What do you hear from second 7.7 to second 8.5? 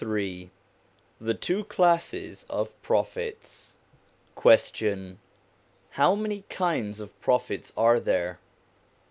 are there